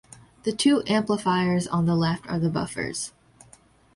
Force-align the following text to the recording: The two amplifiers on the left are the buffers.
The 0.45 0.51
two 0.51 0.81
amplifiers 0.87 1.67
on 1.67 1.85
the 1.85 1.93
left 1.93 2.27
are 2.27 2.39
the 2.39 2.49
buffers. 2.49 3.11